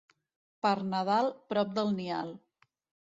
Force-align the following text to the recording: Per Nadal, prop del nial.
Per 0.65 0.71
Nadal, 0.93 1.29
prop 1.53 1.77
del 1.79 1.93
nial. 2.01 2.33